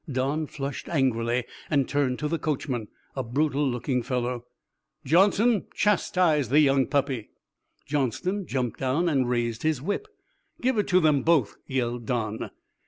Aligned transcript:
'"Don 0.11 0.47
flushed 0.47 0.89
angrily 0.89 1.43
and 1.69 1.87
turned 1.87 2.17
to 2.17 2.27
the 2.27 2.39
coachman, 2.39 2.87
a 3.15 3.21
brutal 3.23 3.69
looking 3.69 4.01
fellow. 4.01 4.45
"Johnson, 5.05 5.67
chastise 5.75 6.49
the 6.49 6.59
young 6.59 6.87
puppy!" 6.87 7.29
Johnson 7.85 8.47
jumped 8.47 8.79
down 8.79 9.07
and 9.07 9.29
raised 9.29 9.61
his 9.61 9.79
whip. 9.79 10.07
"Give 10.59 10.79
it 10.79 10.87
to 10.87 11.01
them 11.01 11.21
both!" 11.21 11.55
yelled 11.67 12.07
Don. 12.07 12.49